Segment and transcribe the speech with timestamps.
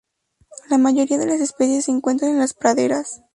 [0.71, 3.21] La mayoría de las especies se encuentran en las praderas.